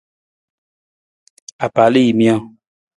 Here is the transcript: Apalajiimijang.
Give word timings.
Apalajiimijang. 1.65 2.41